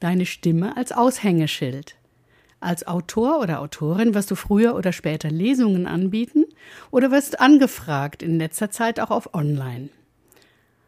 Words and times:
Deine 0.00 0.26
Stimme 0.26 0.76
als 0.76 0.92
Aushängeschild. 0.92 1.96
Als 2.60 2.86
Autor 2.86 3.40
oder 3.40 3.60
Autorin 3.60 4.14
wirst 4.14 4.30
du 4.30 4.34
früher 4.34 4.74
oder 4.74 4.92
später 4.92 5.30
Lesungen 5.30 5.86
anbieten 5.86 6.44
oder 6.90 7.10
wirst 7.10 7.40
angefragt, 7.40 8.22
in 8.22 8.38
letzter 8.38 8.70
Zeit 8.70 9.00
auch 9.00 9.10
auf 9.10 9.34
Online. 9.34 9.90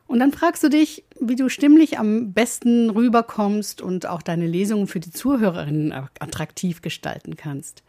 Und 0.06 0.21
dann 0.21 0.32
fragst 0.32 0.62
du 0.62 0.69
dich, 0.69 1.04
wie 1.21 1.37
du 1.37 1.48
stimmlich 1.48 1.98
am 1.98 2.32
besten 2.32 2.90
rüberkommst 2.90 3.82
und 3.82 4.06
auch 4.06 4.22
deine 4.22 4.46
Lesungen 4.46 4.87
für 4.87 5.00
die 5.00 5.11
Zuhörerinnen 5.11 5.93
attraktiv 5.93 6.80
gestalten 6.80 7.36
kannst. 7.36 7.82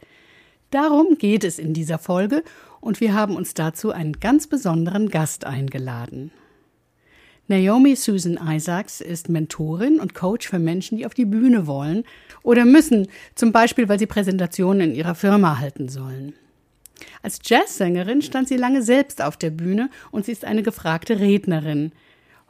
Darum 0.70 1.16
geht 1.16 1.44
es 1.44 1.58
in 1.58 1.72
dieser 1.72 1.98
Folge 1.98 2.42
und 2.80 3.00
wir 3.00 3.14
haben 3.14 3.36
uns 3.36 3.54
dazu 3.54 3.90
einen 3.90 4.20
ganz 4.20 4.48
besonderen 4.48 5.08
Gast 5.08 5.46
eingeladen. 5.46 6.30
Naomi 7.50 7.96
Susan 7.96 8.38
Isaacs 8.46 9.00
ist 9.00 9.30
Mentorin 9.30 10.00
und 10.00 10.14
Coach 10.14 10.48
für 10.48 10.58
Menschen, 10.58 10.98
die 10.98 11.06
auf 11.06 11.14
die 11.14 11.24
Bühne 11.24 11.66
wollen 11.66 12.04
oder 12.42 12.66
müssen, 12.66 13.08
zum 13.34 13.52
Beispiel 13.52 13.88
weil 13.88 13.98
sie 13.98 14.06
Präsentationen 14.06 14.90
in 14.90 14.94
ihrer 14.94 15.14
Firma 15.14 15.58
halten 15.58 15.88
sollen. 15.88 16.34
Als 17.22 17.40
Jazzsängerin 17.42 18.20
stand 18.20 18.48
sie 18.48 18.58
lange 18.58 18.82
selbst 18.82 19.22
auf 19.22 19.38
der 19.38 19.48
Bühne 19.48 19.88
und 20.10 20.26
sie 20.26 20.32
ist 20.32 20.44
eine 20.44 20.62
gefragte 20.62 21.20
Rednerin. 21.20 21.92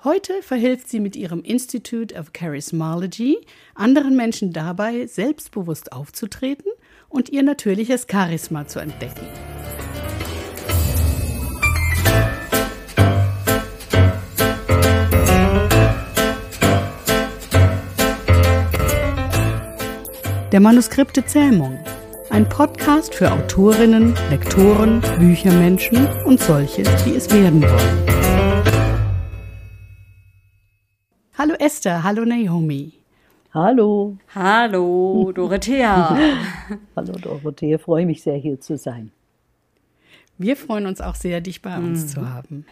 Heute 0.03 0.43
verhilft 0.43 0.89
sie 0.89 0.99
mit 0.99 1.15
ihrem 1.15 1.43
Institute 1.43 2.13
of 2.17 2.33
Charismology 2.33 3.39
anderen 3.77 4.17
Menschen 4.17 4.53
dabei, 4.53 5.07
selbstbewusst 5.07 5.93
aufzutreten 5.93 6.73
und 7.09 7.29
ihr 7.29 7.45
natürliches 7.45 8.09
Charisma 8.11 8.67
zu 8.67 8.81
entdecken. 8.81 9.27
Der 20.51 20.61
Manuskripte 20.61 21.27
Zähmung. 21.27 21.79
Ein 22.31 22.49
Podcast 22.49 23.15
für 23.15 23.31
Autorinnen, 23.31 24.15
Lektoren, 24.31 25.03
Büchermenschen 25.19 26.07
und 26.25 26.41
solche, 26.41 26.85
die 27.05 27.17
es 27.17 27.31
werden 27.31 27.61
wollen. 27.61 28.65
Hallo 31.37 31.53
Esther, 31.59 32.03
hallo 32.03 32.25
Naomi. 32.25 32.95
Hallo. 33.53 34.17
Hallo, 34.35 35.33
Dorothea. 35.35 36.17
hallo 36.97 37.13
Dorothea, 37.13 37.77
freue 37.77 38.07
mich 38.07 38.23
sehr 38.23 38.37
hier 38.37 38.59
zu 38.59 38.79
sein. 38.79 39.11
Wir 40.39 40.57
freuen 40.57 40.87
uns 40.87 41.03
auch 41.03 41.15
sehr, 41.15 41.43
dich 41.43 41.61
bei 41.61 41.77
uns 41.77 42.05
mhm. 42.05 42.09
zu 42.09 42.31
haben. 42.31 42.65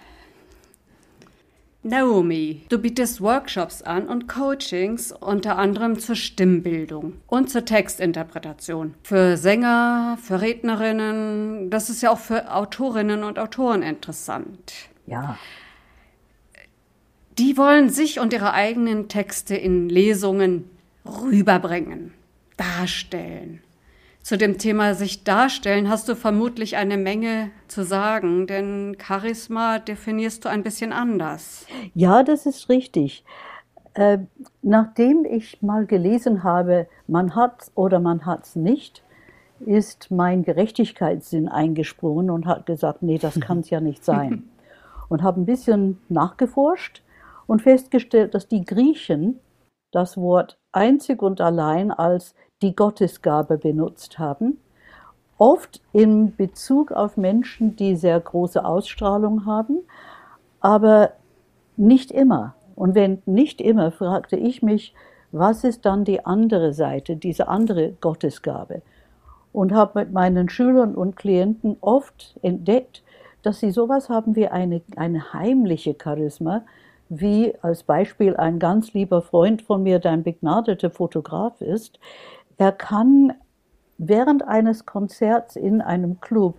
Naomi, 1.86 2.62
du 2.68 2.78
bietest 2.78 3.20
Workshops 3.20 3.80
an 3.80 4.08
und 4.08 4.26
Coachings 4.26 5.12
unter 5.12 5.56
anderem 5.56 5.98
zur 6.00 6.16
Stimmbildung 6.16 7.14
und 7.28 7.48
zur 7.48 7.64
Textinterpretation. 7.64 8.94
Für 9.04 9.36
Sänger, 9.36 10.18
für 10.20 10.40
Rednerinnen, 10.40 11.70
das 11.70 11.88
ist 11.88 12.02
ja 12.02 12.10
auch 12.10 12.18
für 12.18 12.52
Autorinnen 12.52 13.22
und 13.22 13.38
Autoren 13.38 13.82
interessant. 13.82 14.72
Ja. 15.06 15.38
Die 17.38 17.56
wollen 17.56 17.88
sich 17.88 18.18
und 18.18 18.32
ihre 18.32 18.52
eigenen 18.52 19.08
Texte 19.08 19.54
in 19.54 19.88
Lesungen 19.88 20.68
rüberbringen, 21.04 22.14
darstellen. 22.56 23.62
Zu 24.26 24.36
dem 24.36 24.58
Thema 24.58 24.94
sich 24.94 25.22
darstellen 25.22 25.88
hast 25.88 26.08
du 26.08 26.16
vermutlich 26.16 26.76
eine 26.76 26.96
Menge 26.96 27.52
zu 27.68 27.84
sagen, 27.84 28.48
denn 28.48 28.96
Charisma 29.00 29.78
definierst 29.78 30.44
du 30.44 30.48
ein 30.48 30.64
bisschen 30.64 30.92
anders. 30.92 31.64
Ja, 31.94 32.24
das 32.24 32.44
ist 32.44 32.68
richtig. 32.68 33.24
Äh, 33.94 34.18
nachdem 34.62 35.24
ich 35.24 35.62
mal 35.62 35.86
gelesen 35.86 36.42
habe, 36.42 36.88
man 37.06 37.36
hat's 37.36 37.70
oder 37.76 38.00
man 38.00 38.26
hat's 38.26 38.56
nicht, 38.56 39.04
ist 39.60 40.10
mein 40.10 40.42
Gerechtigkeitssinn 40.42 41.46
eingesprungen 41.46 42.28
und 42.28 42.46
hat 42.46 42.66
gesagt, 42.66 43.04
nee, 43.04 43.18
das 43.18 43.38
kann 43.38 43.60
es 43.60 43.70
ja 43.70 43.80
nicht 43.80 44.04
sein. 44.04 44.50
Und 45.08 45.22
habe 45.22 45.40
ein 45.40 45.46
bisschen 45.46 46.00
nachgeforscht 46.08 47.00
und 47.46 47.62
festgestellt, 47.62 48.34
dass 48.34 48.48
die 48.48 48.64
Griechen 48.64 49.38
das 49.92 50.16
Wort 50.16 50.58
einzig 50.72 51.22
und 51.22 51.40
allein 51.40 51.92
als 51.92 52.34
die 52.62 52.74
Gottesgabe 52.74 53.58
benutzt 53.58 54.18
haben, 54.18 54.58
oft 55.38 55.80
in 55.92 56.34
Bezug 56.36 56.92
auf 56.92 57.16
Menschen, 57.16 57.76
die 57.76 57.96
sehr 57.96 58.18
große 58.18 58.64
Ausstrahlung 58.64 59.44
haben, 59.44 59.80
aber 60.60 61.12
nicht 61.76 62.10
immer. 62.10 62.54
Und 62.74 62.94
wenn 62.94 63.22
nicht 63.26 63.60
immer, 63.60 63.90
fragte 63.90 64.36
ich 64.36 64.62
mich, 64.62 64.94
was 65.32 65.64
ist 65.64 65.84
dann 65.84 66.04
die 66.04 66.24
andere 66.24 66.72
Seite, 66.72 67.16
diese 67.16 67.48
andere 67.48 67.92
Gottesgabe? 68.00 68.82
Und 69.52 69.72
habe 69.72 70.00
mit 70.00 70.12
meinen 70.12 70.48
Schülern 70.48 70.94
und 70.94 71.16
Klienten 71.16 71.76
oft 71.80 72.38
entdeckt, 72.42 73.02
dass 73.42 73.60
sie 73.60 73.70
sowas 73.70 74.08
haben 74.08 74.34
wie 74.36 74.48
eine, 74.48 74.82
eine 74.96 75.32
heimliche 75.32 75.94
Charisma, 76.02 76.62
wie 77.08 77.54
als 77.62 77.82
Beispiel 77.82 78.36
ein 78.36 78.58
ganz 78.58 78.92
lieber 78.92 79.22
Freund 79.22 79.62
von 79.62 79.82
mir, 79.82 79.98
der 79.98 80.12
ein 80.12 80.22
begnadeter 80.22 80.90
Fotograf 80.90 81.60
ist. 81.60 81.98
Er 82.58 82.72
kann 82.72 83.32
während 83.98 84.46
eines 84.46 84.86
Konzerts 84.86 85.56
in 85.56 85.80
einem 85.80 86.20
Club 86.20 86.58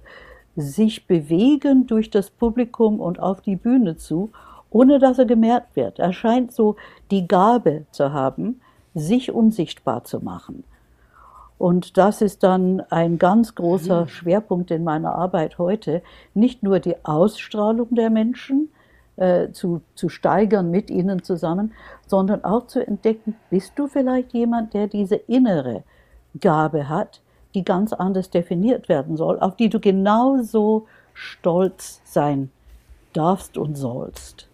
sich 0.55 1.07
bewegen 1.07 1.85
durch 1.87 2.09
das 2.09 2.29
Publikum 2.29 2.99
und 2.99 3.19
auf 3.19 3.41
die 3.41 3.55
Bühne 3.55 3.95
zu, 3.95 4.31
ohne 4.69 4.99
dass 4.99 5.19
er 5.19 5.25
gemerkt 5.25 5.75
wird. 5.75 5.99
Er 5.99 6.13
scheint 6.13 6.51
so 6.51 6.75
die 7.11 7.27
Gabe 7.27 7.85
zu 7.91 8.11
haben, 8.11 8.59
sich 8.93 9.31
unsichtbar 9.31 10.03
zu 10.03 10.19
machen. 10.19 10.63
Und 11.57 11.97
das 11.97 12.21
ist 12.21 12.43
dann 12.43 12.81
ein 12.89 13.17
ganz 13.17 13.55
großer 13.55 14.01
mhm. 14.01 14.07
Schwerpunkt 14.07 14.71
in 14.71 14.83
meiner 14.83 15.15
Arbeit 15.15 15.57
heute. 15.57 16.03
Nicht 16.33 16.61
nur 16.61 16.79
die 16.79 17.03
Ausstrahlung 17.03 17.95
der 17.95 18.09
Menschen, 18.09 18.69
äh, 19.17 19.51
zu, 19.51 19.81
zu 19.95 20.09
steigern 20.09 20.71
mit 20.71 20.89
ihnen 20.89 21.23
zusammen, 21.23 21.73
sondern 22.05 22.43
auch 22.43 22.67
zu 22.67 22.85
entdecken, 22.85 23.35
bist 23.49 23.73
du 23.75 23.87
vielleicht 23.87 24.33
jemand, 24.33 24.73
der 24.73 24.87
diese 24.87 25.15
innere 25.15 25.83
Gabe 26.39 26.87
hat, 26.87 27.21
die 27.53 27.65
ganz 27.65 27.93
anders 27.93 28.29
definiert 28.29 28.89
werden 28.89 29.17
soll, 29.17 29.39
auf 29.39 29.55
die 29.55 29.69
du 29.69 29.79
genauso 29.79 30.87
stolz 31.13 32.01
sein 32.05 32.51
darfst 33.13 33.57
und 33.57 33.75
sollst. 33.75 34.47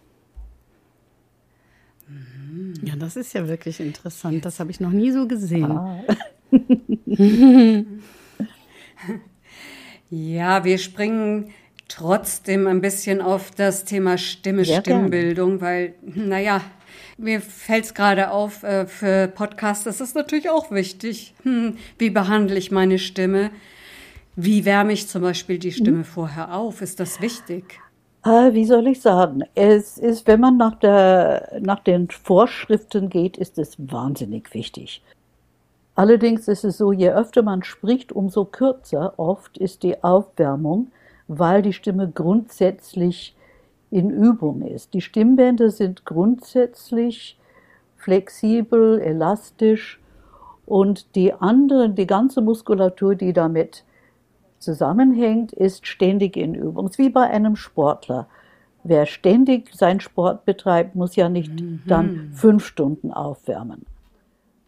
Mhm. 2.07 2.73
Ja, 2.83 2.95
das 2.95 3.17
ist 3.17 3.33
ja 3.33 3.47
wirklich 3.47 3.79
interessant. 3.79 4.45
Das 4.45 4.59
habe 4.59 4.71
ich 4.71 4.79
noch 4.79 4.91
nie 4.91 5.11
so 5.11 5.27
gesehen. 5.27 5.71
Ah. 5.71 5.99
ja, 10.09 10.63
wir 10.63 10.77
springen 10.77 11.51
trotzdem 11.93 12.65
ein 12.67 12.81
bisschen 12.81 13.21
auf 13.21 13.51
das 13.51 13.85
Thema 13.85 14.17
Stimme, 14.17 14.65
Sehr 14.65 14.81
Stimmbildung, 14.81 15.59
gerne. 15.59 15.61
weil, 15.61 15.93
naja, 16.01 16.61
mir 17.17 17.39
fällt 17.39 17.85
es 17.85 17.93
gerade 17.93 18.31
auf, 18.31 18.63
äh, 18.63 18.87
für 18.87 19.27
Podcasts 19.27 19.83
das 19.83 20.01
ist 20.01 20.15
natürlich 20.15 20.49
auch 20.49 20.71
wichtig. 20.71 21.35
Hm, 21.43 21.77
wie 21.99 22.09
behandle 22.09 22.57
ich 22.57 22.71
meine 22.71 22.97
Stimme? 22.97 23.51
Wie 24.35 24.65
wärme 24.65 24.93
ich 24.93 25.07
zum 25.07 25.21
Beispiel 25.21 25.59
die 25.59 25.71
Stimme 25.71 25.99
mhm. 25.99 26.05
vorher 26.05 26.55
auf? 26.55 26.81
Ist 26.81 26.99
das 26.99 27.21
wichtig? 27.21 27.79
Äh, 28.25 28.53
wie 28.53 28.65
soll 28.65 28.87
ich 28.87 29.01
sagen? 29.01 29.43
Es 29.53 29.99
ist, 29.99 30.25
wenn 30.25 30.39
man 30.39 30.57
nach, 30.57 30.79
der, 30.79 31.59
nach 31.61 31.79
den 31.79 32.09
Vorschriften 32.09 33.09
geht, 33.09 33.37
ist 33.37 33.59
es 33.59 33.75
wahnsinnig 33.77 34.51
wichtig. 34.55 35.03
Allerdings 35.93 36.47
ist 36.47 36.63
es 36.63 36.79
so, 36.79 36.91
je 36.91 37.11
öfter 37.11 37.43
man 37.43 37.61
spricht, 37.61 38.11
umso 38.11 38.45
kürzer 38.45 39.13
oft 39.17 39.59
ist 39.59 39.83
die 39.83 40.03
Aufwärmung 40.03 40.87
weil 41.27 41.61
die 41.61 41.73
Stimme 41.73 42.09
grundsätzlich 42.09 43.35
in 43.91 44.09
Übung 44.09 44.61
ist. 44.61 44.93
Die 44.93 45.01
Stimmbänder 45.01 45.69
sind 45.69 46.05
grundsätzlich 46.05 47.37
flexibel, 47.95 48.99
elastisch 48.99 49.99
und 50.65 51.15
die 51.15 51.33
andere, 51.33 51.89
die 51.89 52.07
ganze 52.07 52.41
Muskulatur, 52.41 53.15
die 53.15 53.33
damit 53.33 53.83
zusammenhängt, 54.59 55.53
ist 55.53 55.85
ständig 55.85 56.37
in 56.37 56.55
Übung. 56.55 56.85
Es 56.85 56.93
ist 56.93 56.97
wie 56.97 57.09
bei 57.09 57.29
einem 57.29 57.55
Sportler. 57.55 58.27
Wer 58.83 59.05
ständig 59.05 59.73
seinen 59.73 59.99
Sport 59.99 60.45
betreibt, 60.45 60.95
muss 60.95 61.15
ja 61.15 61.29
nicht 61.29 61.53
mhm. 61.53 61.81
dann 61.85 62.31
fünf 62.33 62.65
Stunden 62.65 63.11
aufwärmen. 63.11 63.85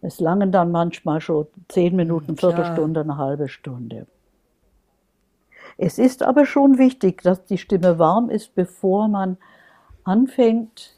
Es 0.01 0.19
langen 0.19 0.51
dann 0.51 0.71
manchmal 0.71 1.19
schon 1.19 1.47
zehn 1.67 1.95
Minuten, 1.95 2.37
Viertelstunde, 2.37 3.01
eine 3.01 3.17
halbe 3.17 3.47
Stunde. 3.49 4.05
Es 5.77 5.99
ist 5.99 6.23
aber 6.23 6.45
schon 6.45 6.77
wichtig, 6.77 7.21
dass 7.21 7.45
die 7.45 7.57
Stimme 7.57 7.99
warm 7.99 8.29
ist, 8.29 8.55
bevor 8.55 9.07
man 9.07 9.37
anfängt, 10.03 10.95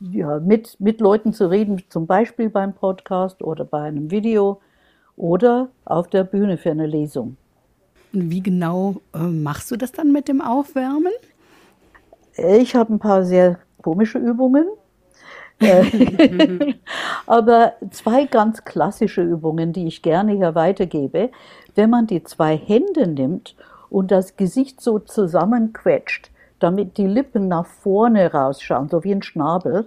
ja, 0.00 0.40
mit, 0.40 0.78
mit 0.78 1.00
Leuten 1.00 1.32
zu 1.32 1.48
reden, 1.48 1.82
zum 1.88 2.06
Beispiel 2.06 2.50
beim 2.50 2.74
Podcast 2.74 3.42
oder 3.42 3.64
bei 3.64 3.82
einem 3.82 4.10
Video 4.10 4.60
oder 5.16 5.68
auf 5.84 6.08
der 6.08 6.24
Bühne 6.24 6.58
für 6.58 6.70
eine 6.70 6.86
Lesung. 6.86 7.36
Wie 8.12 8.42
genau 8.42 8.96
äh, 9.14 9.18
machst 9.18 9.70
du 9.70 9.76
das 9.76 9.92
dann 9.92 10.12
mit 10.12 10.28
dem 10.28 10.40
Aufwärmen? 10.40 11.12
Ich 12.36 12.74
habe 12.74 12.94
ein 12.94 12.98
paar 12.98 13.24
sehr 13.24 13.58
komische 13.82 14.18
Übungen. 14.18 14.66
Äh, 15.60 16.74
aber 17.26 17.74
zwei 17.90 18.26
ganz 18.26 18.64
klassische 18.64 19.22
Übungen, 19.22 19.72
die 19.72 19.86
ich 19.86 20.02
gerne 20.02 20.32
hier 20.32 20.54
weitergebe. 20.54 21.30
Wenn 21.74 21.90
man 21.90 22.06
die 22.06 22.22
zwei 22.24 22.56
Hände 22.56 23.06
nimmt 23.06 23.54
und 23.94 24.10
das 24.10 24.36
Gesicht 24.36 24.80
so 24.80 24.98
zusammenquetscht, 24.98 26.32
damit 26.58 26.98
die 26.98 27.06
Lippen 27.06 27.46
nach 27.46 27.66
vorne 27.66 28.32
rausschauen, 28.32 28.88
so 28.88 29.04
wie 29.04 29.12
ein 29.12 29.22
Schnabel. 29.22 29.86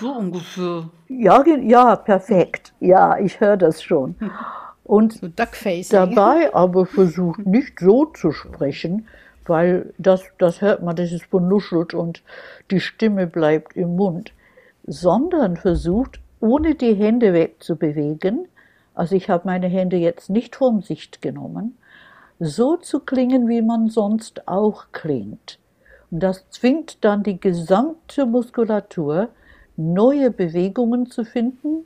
So 0.00 0.10
ungefähr. 0.14 0.88
Ja, 1.06 1.44
ja, 1.46 1.94
perfekt. 1.94 2.72
Ja, 2.80 3.18
ich 3.18 3.38
höre 3.38 3.56
das 3.56 3.82
schon. 3.82 4.16
Und 4.82 5.12
so 5.12 5.28
dabei 5.28 6.52
aber 6.52 6.84
versucht 6.84 7.46
nicht 7.46 7.78
so 7.78 8.06
zu 8.06 8.32
sprechen, 8.32 9.06
weil 9.46 9.94
das, 9.98 10.24
das 10.38 10.60
hört 10.60 10.82
man, 10.82 10.96
das 10.96 11.12
ist 11.12 11.26
vernuschelt 11.26 11.94
und 11.94 12.24
die 12.72 12.80
Stimme 12.80 13.28
bleibt 13.28 13.76
im 13.76 13.94
Mund, 13.94 14.32
sondern 14.84 15.56
versucht, 15.56 16.18
ohne 16.40 16.74
die 16.74 16.94
Hände 16.94 17.32
wegzubewegen, 17.32 18.48
also 18.96 19.14
ich 19.14 19.30
habe 19.30 19.46
meine 19.46 19.68
Hände 19.68 19.96
jetzt 19.96 20.28
nicht 20.28 20.56
vom 20.56 20.82
Sicht 20.82 21.22
genommen, 21.22 21.76
so 22.40 22.76
zu 22.76 23.00
klingen, 23.00 23.48
wie 23.48 23.62
man 23.62 23.88
sonst 23.90 24.48
auch 24.48 24.86
klingt. 24.92 25.58
Und 26.10 26.22
das 26.22 26.48
zwingt 26.48 27.04
dann 27.04 27.22
die 27.22 27.38
gesamte 27.38 28.26
Muskulatur, 28.26 29.28
neue 29.76 30.30
Bewegungen 30.30 31.06
zu 31.06 31.24
finden, 31.24 31.84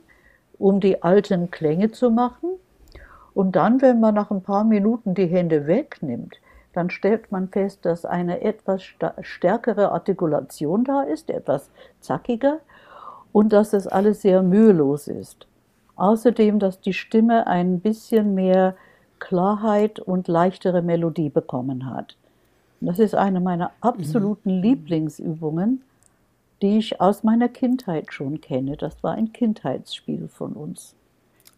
um 0.57 0.79
die 0.79 1.03
alten 1.03 1.51
Klänge 1.51 1.91
zu 1.91 2.09
machen. 2.09 2.49
Und 3.33 3.57
dann, 3.57 3.81
wenn 3.81 3.99
man 3.99 4.15
nach 4.15 4.31
ein 4.31 4.41
paar 4.41 4.63
Minuten 4.63 5.13
die 5.13 5.27
Hände 5.27 5.67
wegnimmt, 5.67 6.37
dann 6.71 6.89
stellt 6.89 7.31
man 7.31 7.49
fest, 7.49 7.85
dass 7.85 8.05
eine 8.05 8.41
etwas 8.41 8.83
stärkere 9.21 9.91
Artikulation 9.91 10.85
da 10.85 11.03
ist, 11.03 11.29
etwas 11.29 11.69
zackiger 11.99 12.59
und 13.31 13.51
dass 13.51 13.71
das 13.71 13.87
alles 13.87 14.21
sehr 14.21 14.41
mühelos 14.41 15.07
ist. 15.07 15.47
Außerdem, 15.97 16.59
dass 16.59 16.81
die 16.81 16.93
Stimme 16.93 17.47
ein 17.47 17.81
bisschen 17.81 18.35
mehr 18.35 18.75
Klarheit 19.19 19.99
und 19.99 20.27
leichtere 20.27 20.81
Melodie 20.81 21.29
bekommen 21.29 21.85
hat. 21.85 22.15
Das 22.81 22.99
ist 22.99 23.15
eine 23.15 23.39
meiner 23.39 23.71
absoluten 23.81 24.57
mhm. 24.57 24.61
Lieblingsübungen, 24.61 25.81
die 26.61 26.77
ich 26.77 27.01
aus 27.01 27.23
meiner 27.23 27.49
Kindheit 27.49 28.13
schon 28.13 28.41
kenne. 28.41 28.77
Das 28.77 29.03
war 29.03 29.13
ein 29.13 29.33
Kindheitsspiel 29.33 30.27
von 30.27 30.53
uns. 30.53 30.95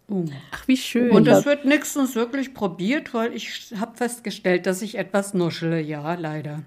Oh. 0.09 0.24
Ach, 0.51 0.68
wie 0.68 0.77
schön. 0.77 1.12
Und 1.12 1.27
das 1.27 1.45
wird 1.45 1.65
nächstens 1.65 2.15
wirklich 2.15 2.54
probiert, 2.54 3.13
weil 3.13 3.33
ich 3.33 3.74
habe 3.77 3.98
festgestellt, 3.98 4.65
dass 4.65 4.81
ich 4.81 4.98
etwas 4.98 5.33
nuschele. 5.33 5.81
Ja, 5.81 6.13
leider. 6.13 6.62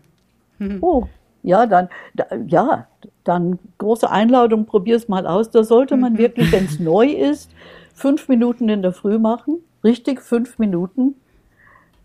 Hm. 0.59 0.79
Oh, 0.83 1.07
ja, 1.43 1.65
dann, 1.65 1.89
da, 2.15 2.27
ja, 2.47 2.87
dann 3.25 3.59
große 3.79 4.11
Einladung, 4.11 4.67
probier 4.67 4.97
es 4.97 5.09
mal 5.09 5.27
aus. 5.27 5.51
Da 5.51 5.65
sollte 5.65 5.97
man 5.97 6.19
wirklich, 6.19 6.53
wenn 6.53 6.67
es 6.67 6.79
neu 6.79 7.07
ist, 7.07 7.51
fünf 7.95 8.29
Minuten 8.29 8.69
in 8.69 8.83
der 8.83 8.93
Früh 8.93 9.19
machen. 9.19 9.59
Richtig 9.83 10.21
fünf 10.21 10.59
Minuten, 10.59 11.15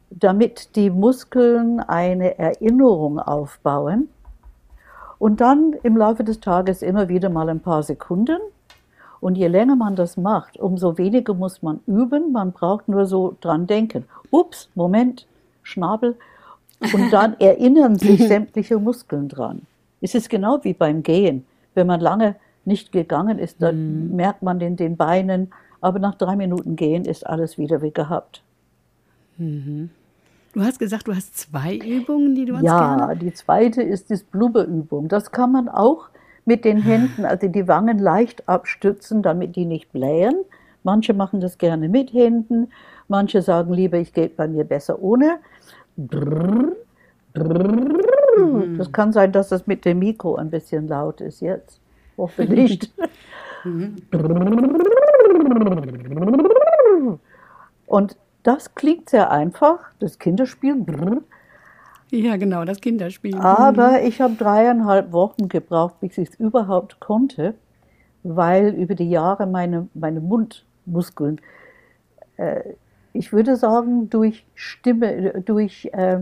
damit 0.10 0.76
die 0.76 0.90
Muskeln 0.90 1.80
eine 1.80 2.38
Erinnerung 2.38 3.20
aufbauen. 3.20 4.10
Und 5.18 5.42
dann 5.42 5.74
im 5.84 5.98
Laufe 5.98 6.24
des 6.24 6.40
Tages 6.40 6.82
immer 6.82 7.10
wieder 7.10 7.30
mal 7.30 7.50
ein 7.50 7.60
paar 7.60 7.84
Sekunden 7.84 8.40
und 9.26 9.40
je 9.40 9.48
länger 9.48 9.76
man 9.76 9.96
das 9.96 10.18
macht, 10.18 10.58
umso 10.60 11.00
weniger 11.00 11.34
muss 11.34 11.64
man 11.64 11.80
üben. 11.88 12.32
Man 12.32 12.52
braucht 12.52 12.88
nur 12.88 13.08
so 13.08 13.36
dran 13.42 13.66
denken. 13.66 14.06
Ups, 14.30 14.70
Moment, 14.76 15.26
Schnabel. 15.64 16.16
Und 16.94 17.12
dann 17.12 17.36
erinnern 17.40 17.98
sich 17.98 18.28
sämtliche 18.28 18.78
Muskeln 18.78 19.28
dran. 19.28 19.64
Es 20.02 20.14
ist 20.14 20.30
genau 20.30 20.60
wie 20.64 20.74
beim 20.74 21.02
Gehen. 21.02 21.46
Wenn 21.74 21.88
man 21.88 22.02
lange 22.02 22.36
nicht 22.66 22.92
gegangen 22.92 23.40
ist, 23.40 23.62
dann 23.62 24.10
mhm. 24.10 24.16
merkt 24.16 24.44
man 24.44 24.62
in 24.62 24.76
den 24.76 24.96
Beinen, 24.96 25.52
aber 25.82 26.00
nach 26.00 26.16
drei 26.16 26.36
Minuten 26.36 26.76
Gehen 26.76 27.06
ist 27.06 27.26
alles 27.26 27.58
wieder 27.58 27.82
wie 27.82 27.92
gehabt. 27.92 28.42
Mhm. 29.38 29.90
Du 30.54 30.62
hast 30.62 30.80
gesagt, 30.80 31.08
du 31.08 31.14
hast 31.14 31.38
zwei 31.38 31.76
Übungen, 31.76 32.34
die 32.34 32.46
du 32.46 32.54
uns 32.54 32.64
Ja, 32.64 33.08
gerne... 33.08 33.18
die 33.18 33.34
zweite 33.34 33.84
ist 33.84 34.10
die 34.10 34.18
Blubberübung. 34.32 35.10
Das 35.10 35.32
kann 35.32 35.52
man 35.52 35.68
auch 35.68 36.08
mit 36.46 36.64
den 36.64 36.82
Händen, 36.82 37.26
also 37.26 37.48
die 37.48 37.68
Wangen 37.68 38.00
leicht 38.00 38.48
abstützen, 38.48 39.22
damit 39.22 39.58
die 39.58 39.66
nicht 39.66 39.92
blähen. 39.92 40.36
Manche 40.84 41.14
machen 41.14 41.42
das 41.42 41.58
gerne 41.58 41.90
mit 41.90 42.14
Händen, 42.14 42.70
manche 43.08 43.42
sagen 43.42 43.74
lieber, 43.74 43.98
ich 43.98 44.14
gehe 44.14 44.30
bei 44.30 44.48
mir 44.48 44.64
besser 44.64 45.02
ohne. 45.02 45.40
Das 48.78 48.92
kann 48.92 49.12
sein, 49.12 49.32
dass 49.32 49.50
das 49.50 49.68
mit 49.68 49.84
dem 49.84 50.00
Mikro 50.00 50.36
ein 50.36 50.52
bisschen 50.52 50.88
laut 50.88 51.22
ist 51.22 51.42
jetzt. 51.42 51.80
Hoffe 52.18 52.46
nicht. 52.46 52.92
Und 57.88 58.18
das 58.44 58.76
klingt 58.76 59.10
sehr 59.10 59.32
einfach, 59.32 59.80
das 60.00 60.20
Kinderspiel. 60.20 60.86
Ja, 62.12 62.38
genau, 62.38 62.64
das 62.64 62.80
Kinderspiel. 62.80 63.36
Aber 63.38 64.04
ich 64.04 64.22
habe 64.22 64.36
dreieinhalb 64.36 65.12
Wochen 65.12 65.50
gebraucht, 65.50 66.00
bis 66.00 66.18
ich 66.18 66.30
es 66.30 66.36
überhaupt 66.36 67.00
konnte, 67.00 67.56
weil 68.24 68.70
über 68.76 68.96
die 68.96 69.10
Jahre 69.10 69.48
meine, 69.48 69.88
meine 69.94 70.22
Mundmuskeln, 70.22 71.42
äh, 72.38 72.62
ich 73.14 73.34
würde 73.34 73.56
sagen, 73.56 74.10
durch 74.10 74.46
Stimme, 74.54 75.42
durch 75.42 75.90
äh, 75.94 76.20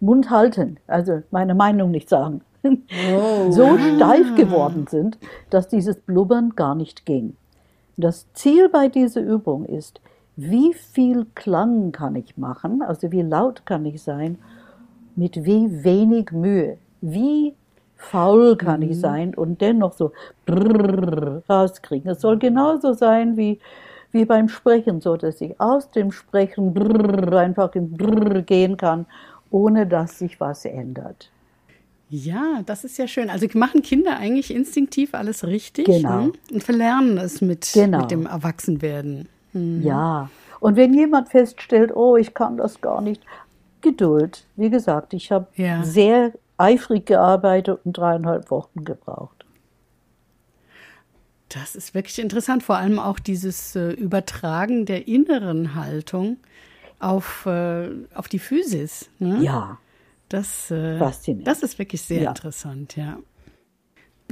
Mund 0.00 0.30
halten, 0.30 0.78
also 0.86 1.22
meine 1.30 1.54
Meinung 1.54 1.90
nicht 1.90 2.08
sagen, 2.08 2.42
oh. 2.64 3.50
so 3.50 3.78
steif 3.78 4.34
geworden 4.36 4.86
sind, 4.88 5.18
dass 5.50 5.68
dieses 5.68 5.96
Blubbern 5.96 6.54
gar 6.54 6.74
nicht 6.74 7.06
ging. 7.06 7.36
Das 7.96 8.30
Ziel 8.34 8.68
bei 8.68 8.88
dieser 8.88 9.22
Übung 9.22 9.64
ist, 9.64 10.00
wie 10.36 10.74
viel 10.74 11.26
Klang 11.34 11.92
kann 11.92 12.14
ich 12.14 12.36
machen, 12.36 12.82
also 12.82 13.10
wie 13.10 13.22
laut 13.22 13.64
kann 13.64 13.86
ich 13.86 14.02
sein, 14.02 14.38
mit 15.14 15.46
wie 15.46 15.82
wenig 15.82 16.30
Mühe, 16.30 16.76
wie 17.00 17.54
faul 17.96 18.56
kann 18.56 18.80
mhm. 18.80 18.90
ich 18.90 19.00
sein 19.00 19.34
und 19.34 19.62
dennoch 19.62 19.94
so 19.94 20.12
rauskriegen. 21.48 22.10
Es 22.10 22.20
soll 22.20 22.38
genauso 22.38 22.92
sein 22.92 23.38
wie, 23.38 23.58
wie 24.12 24.26
beim 24.26 24.50
Sprechen, 24.50 25.00
so 25.00 25.16
dass 25.16 25.40
ich 25.40 25.58
aus 25.58 25.90
dem 25.90 26.12
Sprechen 26.12 26.76
einfach 27.32 27.74
in 27.74 27.96
gehen 28.44 28.76
kann, 28.76 29.06
ohne 29.50 29.86
dass 29.86 30.18
sich 30.18 30.38
was 30.38 30.66
ändert. 30.66 31.30
Ja, 32.08 32.62
das 32.64 32.84
ist 32.84 32.98
ja 32.98 33.08
schön. 33.08 33.30
Also 33.30 33.46
machen 33.54 33.82
Kinder 33.82 34.16
eigentlich 34.16 34.54
instinktiv 34.54 35.14
alles 35.14 35.44
richtig 35.44 35.86
genau. 35.86 36.26
ne? 36.26 36.32
und 36.52 36.62
verlernen 36.62 37.18
es 37.18 37.40
mit, 37.40 37.70
genau. 37.74 38.00
mit 38.00 38.10
dem 38.10 38.26
Erwachsenwerden. 38.26 39.28
Mhm. 39.52 39.82
Ja, 39.82 40.30
und 40.60 40.76
wenn 40.76 40.94
jemand 40.94 41.28
feststellt, 41.28 41.94
oh, 41.94 42.16
ich 42.16 42.34
kann 42.34 42.56
das 42.56 42.80
gar 42.80 43.00
nicht, 43.00 43.22
Geduld. 43.82 44.44
Wie 44.56 44.70
gesagt, 44.70 45.14
ich 45.14 45.30
habe 45.30 45.46
ja. 45.54 45.84
sehr 45.84 46.32
eifrig 46.56 47.06
gearbeitet 47.06 47.78
und 47.84 47.96
dreieinhalb 47.96 48.50
Wochen 48.50 48.84
gebraucht. 48.84 49.44
Das 51.50 51.76
ist 51.76 51.94
wirklich 51.94 52.18
interessant, 52.18 52.64
vor 52.64 52.78
allem 52.78 52.98
auch 52.98 53.20
dieses 53.20 53.76
äh, 53.76 53.90
Übertragen 53.90 54.86
der 54.86 55.06
inneren 55.06 55.76
Haltung 55.76 56.38
auf, 56.98 57.46
äh, 57.46 57.90
auf 58.14 58.26
die 58.26 58.40
Physis. 58.40 59.08
Ne? 59.20 59.38
Ja. 59.40 59.78
Das, 60.28 60.70
äh, 60.70 60.98
Faszinierend. 60.98 61.46
das 61.46 61.62
ist 61.62 61.78
wirklich 61.78 62.02
sehr 62.02 62.22
ja. 62.22 62.28
interessant, 62.30 62.96
ja. 62.96 63.18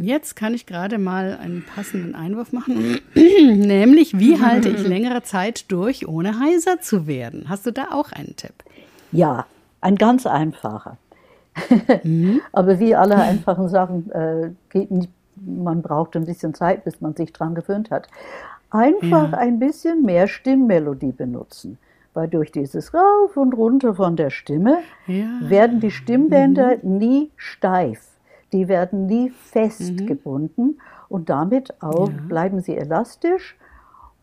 Jetzt 0.00 0.34
kann 0.34 0.54
ich 0.54 0.66
gerade 0.66 0.98
mal 0.98 1.38
einen 1.40 1.64
passenden 1.64 2.16
Einwurf 2.16 2.52
machen, 2.52 2.98
nämlich 3.14 4.18
wie 4.18 4.40
halte 4.44 4.68
ich 4.68 4.84
längere 4.84 5.22
Zeit 5.22 5.70
durch, 5.70 6.08
ohne 6.08 6.40
heiser 6.40 6.80
zu 6.80 7.06
werden? 7.06 7.48
Hast 7.48 7.64
du 7.66 7.70
da 7.70 7.92
auch 7.92 8.10
einen 8.10 8.34
Tipp? 8.34 8.54
Ja, 9.12 9.46
ein 9.80 9.94
ganz 9.94 10.26
einfacher. 10.26 10.96
Mhm. 12.02 12.40
Aber 12.52 12.80
wie 12.80 12.96
alle 12.96 13.16
einfachen 13.16 13.68
Sachen 13.68 14.10
äh, 14.10 14.50
geht 14.70 14.90
nicht, 14.90 15.10
man 15.36 15.82
braucht 15.82 16.16
ein 16.16 16.26
bisschen 16.26 16.54
Zeit, 16.54 16.84
bis 16.84 17.00
man 17.00 17.14
sich 17.14 17.32
dran 17.32 17.54
gewöhnt 17.54 17.92
hat. 17.92 18.08
Einfach 18.70 19.30
ja. 19.30 19.38
ein 19.38 19.60
bisschen 19.60 20.02
mehr 20.02 20.26
Stimmmelodie 20.26 21.12
benutzen. 21.12 21.78
Weil 22.14 22.28
durch 22.28 22.52
dieses 22.52 22.94
Rauf 22.94 23.36
und 23.36 23.54
Runter 23.54 23.94
von 23.94 24.16
der 24.16 24.30
Stimme 24.30 24.78
ja. 25.06 25.26
werden 25.42 25.80
die 25.80 25.90
Stimmbänder 25.90 26.78
mhm. 26.82 26.98
nie 26.98 27.30
steif. 27.36 28.00
Die 28.52 28.68
werden 28.68 29.06
nie 29.06 29.30
festgebunden 29.30 30.64
mhm. 30.64 30.80
und 31.08 31.28
damit 31.28 31.82
auch 31.82 32.08
ja. 32.08 32.14
bleiben 32.28 32.60
sie 32.60 32.76
elastisch 32.76 33.56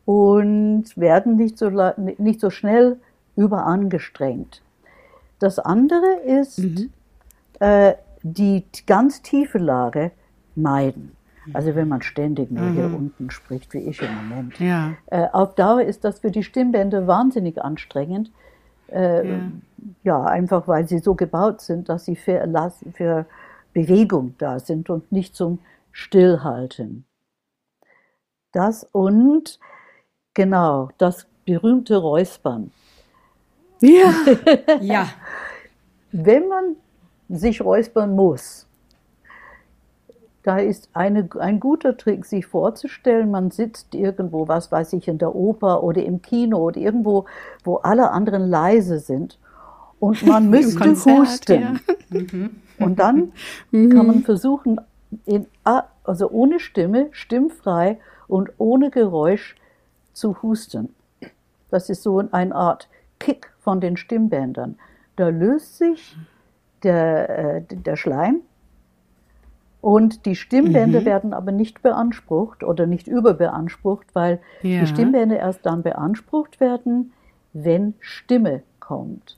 und 0.06 0.86
werden 0.96 1.36
nicht 1.36 1.58
so, 1.58 1.70
nicht 2.18 2.40
so 2.40 2.50
schnell 2.50 3.00
überangestrengt. 3.36 4.62
Das 5.40 5.60
andere 5.60 6.20
ist 6.26 6.60
mhm. 6.60 6.92
äh, 7.60 7.94
die 8.24 8.64
ganz 8.86 9.22
tiefe 9.22 9.58
Lage 9.58 10.12
meiden. 10.56 11.16
Also 11.54 11.76
wenn 11.76 11.88
man 11.88 12.02
ständig 12.02 12.52
nur 12.52 12.66
mhm. 12.66 12.74
hier 12.74 12.86
unten 12.86 13.32
spricht, 13.32 13.74
wie 13.74 13.80
ich 13.80 14.02
im 14.02 14.14
Moment. 14.16 14.60
Ja. 14.60 14.94
Äh, 15.08 15.28
auf 15.32 15.56
Dauer 15.56 15.82
ist 15.82 16.04
das 16.04 16.20
für 16.20 16.32
die 16.32 16.44
Stimmbänder 16.44 17.08
wahnsinnig 17.08 17.62
anstrengend. 17.62 18.32
Äh, 18.90 19.28
ja. 19.28 19.40
ja. 20.04 20.24
einfach 20.24 20.68
weil 20.68 20.88
sie 20.88 21.00
so 21.00 21.16
gebaut 21.16 21.62
sind, 21.62 21.90
dass 21.90 22.06
sie 22.06 22.16
für, 22.16 22.48
für 22.94 23.26
Bewegung 23.74 24.36
da 24.38 24.60
sind 24.60 24.90
und 24.90 25.12
nicht 25.12 25.36
zum 25.36 25.60
Stillhalten. 25.92 27.06
Das 28.52 28.84
und 28.92 29.60
genau, 30.34 30.90
das 30.98 31.26
berühmte 31.46 31.98
Räuspern. 31.98 32.72
Ja. 33.82 34.14
ja. 34.82 35.10
Wenn 36.12 36.48
man 36.48 36.76
sich 37.30 37.62
räuspern 37.62 38.16
muss, 38.16 38.68
da 40.44 40.58
ist 40.58 40.90
eine, 40.94 41.30
ein 41.40 41.60
guter 41.60 41.98
Trick, 41.98 42.26
sich 42.26 42.46
vorzustellen, 42.46 43.30
man 43.30 43.52
sitzt 43.52 43.94
irgendwo, 43.94 44.48
was 44.48 44.72
weiß 44.72 44.94
ich, 44.94 45.08
in 45.08 45.18
der 45.18 45.36
Oper 45.36 45.84
oder 45.84 46.04
im 46.04 46.22
Kino 46.22 46.58
oder 46.58 46.80
irgendwo, 46.80 47.26
wo 47.64 47.78
alle 47.78 48.12
anderen 48.12 48.50
leise 48.50 49.00
sind 49.00 49.38
und 50.00 50.26
man 50.26 50.50
müsste 50.50 50.80
Konzert, 50.80 51.20
husten. 51.20 51.80
Ja. 52.10 52.86
Und 52.86 53.00
dann 53.00 53.32
kann 53.72 54.08
man 54.08 54.24
versuchen, 54.24 54.82
in, 55.26 55.46
also 56.04 56.30
ohne 56.30 56.60
Stimme, 56.60 57.10
stimmfrei 57.12 58.00
und 58.28 58.50
ohne 58.58 58.90
Geräusch 58.90 59.56
zu 60.14 60.42
husten. 60.42 60.96
Das 61.70 61.90
ist 61.90 62.04
so 62.04 62.24
eine 62.32 62.56
Art 62.56 62.90
Kick 63.20 63.52
von 63.60 63.80
den 63.80 63.96
Stimmbändern. 63.96 64.78
Da 65.16 65.30
löst 65.30 65.78
sich 65.78 66.18
der, 66.84 67.30
äh, 67.30 67.62
der 67.70 67.96
Schleim 67.96 68.42
und 69.82 70.28
die 70.28 70.36
Stimmbänder 70.36 71.02
mhm. 71.02 71.06
werden 71.06 71.34
aber 71.34 71.52
nicht 71.52 71.82
beansprucht 71.82 72.64
oder 72.64 72.86
nicht 72.86 73.08
überbeansprucht, 73.08 74.14
weil 74.14 74.40
ja. 74.62 74.82
die 74.82 74.88
Stimmbänder 74.88 75.38
erst 75.38 75.66
dann 75.66 75.82
beansprucht 75.82 76.60
werden, 76.60 77.14
wenn 77.54 77.96
Stimme 78.00 78.62
kommt. 78.80 79.38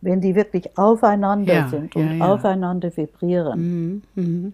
Wenn 0.00 0.20
die 0.20 0.34
wirklich 0.34 0.76
aufeinander 0.78 1.54
ja, 1.54 1.68
sind 1.68 1.94
und 1.94 2.18
ja, 2.18 2.32
aufeinander 2.32 2.96
vibrieren. 2.96 3.60
Mhm. 3.60 4.02
Mhm. 4.14 4.52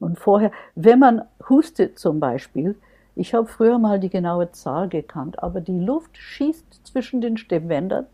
Und 0.00 0.18
vorher, 0.18 0.50
wenn 0.74 0.98
man 0.98 1.22
hustet 1.48 1.98
zum 1.98 2.20
Beispiel, 2.20 2.76
ich 3.14 3.34
habe 3.34 3.46
früher 3.46 3.78
mal 3.78 4.00
die 4.00 4.08
genaue 4.08 4.50
Zahl 4.50 4.88
gekannt, 4.88 5.42
aber 5.42 5.60
die 5.60 5.78
Luft 5.78 6.16
schießt 6.16 6.86
zwischen 6.86 7.20
den 7.20 7.36
Stimmbändern 7.36 8.06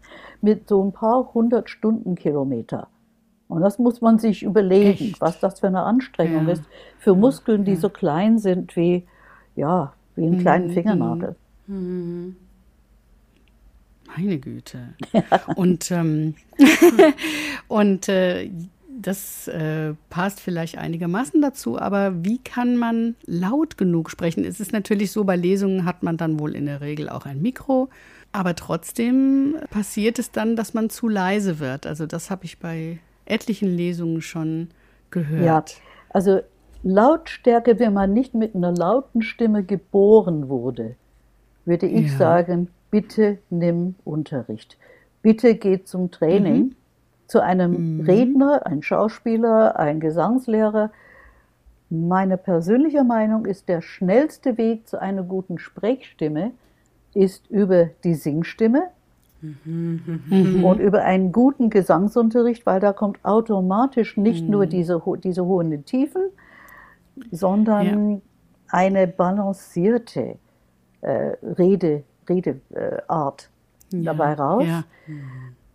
mit 0.42 0.68
so 0.68 0.82
ein 0.82 0.92
paar 0.92 1.32
hundert 1.32 1.70
Stundenkilometer. 1.70 2.88
Und 3.48 3.62
das 3.62 3.78
muss 3.78 4.00
man 4.00 4.18
sich 4.18 4.42
überlegen, 4.42 5.10
Echt? 5.10 5.20
was 5.20 5.38
das 5.38 5.60
für 5.60 5.68
eine 5.68 5.82
Anstrengung 5.82 6.46
ja. 6.46 6.54
ist 6.54 6.64
für 6.98 7.14
Muskeln, 7.14 7.64
die 7.64 7.74
ja. 7.74 7.78
so 7.78 7.88
klein 7.88 8.38
sind 8.38 8.74
wie, 8.76 9.04
ja, 9.54 9.92
wie 10.16 10.26
einen 10.26 10.40
kleinen 10.40 10.68
mhm. 10.68 10.72
Fingernagel. 10.72 11.36
Mhm. 11.66 12.36
Meine 14.16 14.38
Güte. 14.38 14.94
Ja. 15.12 15.22
Und, 15.56 15.90
ähm, 15.90 16.34
und 17.68 18.08
äh, 18.08 18.50
das 18.88 19.46
äh, 19.48 19.94
passt 20.10 20.40
vielleicht 20.40 20.78
einigermaßen 20.78 21.40
dazu, 21.42 21.78
aber 21.78 22.24
wie 22.24 22.38
kann 22.38 22.76
man 22.76 23.14
laut 23.26 23.76
genug 23.76 24.10
sprechen? 24.10 24.44
Es 24.44 24.58
ist 24.58 24.72
natürlich 24.72 25.12
so, 25.12 25.24
bei 25.24 25.36
Lesungen 25.36 25.84
hat 25.84 26.02
man 26.02 26.16
dann 26.16 26.40
wohl 26.40 26.54
in 26.54 26.66
der 26.66 26.80
Regel 26.80 27.08
auch 27.08 27.26
ein 27.26 27.42
Mikro, 27.42 27.88
aber 28.32 28.54
trotzdem 28.56 29.56
passiert 29.70 30.18
es 30.18 30.30
dann, 30.30 30.56
dass 30.56 30.74
man 30.74 30.90
zu 30.90 31.08
leise 31.08 31.58
wird. 31.58 31.86
Also 31.86 32.06
das 32.06 32.30
habe 32.30 32.44
ich 32.44 32.58
bei 32.58 32.98
etlichen 33.26 33.68
Lesungen 33.68 34.22
schon 34.22 34.68
gehört. 35.10 35.44
Ja, 35.44 35.64
also 36.10 36.40
Lautstärke, 36.82 37.78
wenn 37.78 37.92
man 37.92 38.12
nicht 38.12 38.34
mit 38.34 38.54
einer 38.54 38.72
lauten 38.72 39.22
Stimme 39.22 39.64
geboren 39.64 40.48
wurde, 40.48 40.94
würde 41.64 41.86
ich 41.86 42.12
ja. 42.12 42.16
sagen, 42.16 42.68
bitte 42.90 43.38
nimm 43.50 43.96
Unterricht. 44.04 44.78
Bitte 45.20 45.56
geh 45.56 45.82
zum 45.82 46.10
Training, 46.10 46.56
mhm. 46.56 46.76
zu 47.26 47.42
einem 47.42 47.98
mhm. 47.98 48.00
Redner, 48.02 48.66
ein 48.66 48.82
Schauspieler, 48.82 49.78
ein 49.78 49.98
Gesangslehrer. 49.98 50.92
Meine 51.90 52.36
persönliche 52.36 53.02
Meinung 53.02 53.46
ist, 53.46 53.68
der 53.68 53.82
schnellste 53.82 54.56
Weg 54.56 54.86
zu 54.88 55.00
einer 55.00 55.24
guten 55.24 55.58
Sprechstimme 55.58 56.52
ist 57.14 57.50
über 57.50 57.90
die 58.04 58.14
Singstimme, 58.14 58.90
Mhm. 59.64 60.64
Und 60.64 60.80
über 60.80 61.04
einen 61.04 61.32
guten 61.32 61.70
Gesangsunterricht, 61.70 62.66
weil 62.66 62.80
da 62.80 62.92
kommt 62.92 63.24
automatisch 63.24 64.16
nicht 64.16 64.44
mhm. 64.44 64.50
nur 64.50 64.66
diese, 64.66 65.02
diese 65.22 65.44
hohen 65.44 65.84
Tiefen, 65.84 66.22
sondern 67.30 68.10
ja. 68.10 68.20
eine 68.68 69.06
balancierte 69.06 70.38
äh, 71.00 71.36
Rede, 71.42 72.04
Redeart 72.28 73.50
äh, 73.92 73.96
ja. 73.96 74.02
dabei 74.02 74.34
raus. 74.34 74.64
Ja. 74.66 74.84